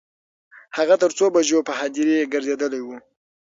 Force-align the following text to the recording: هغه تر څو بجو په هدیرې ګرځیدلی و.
هغه 0.77 0.95
تر 1.03 1.11
څو 1.17 1.25
بجو 1.35 1.59
په 1.67 1.73
هدیرې 1.79 2.29
ګرځیدلی 2.33 2.81
و. 2.83 2.87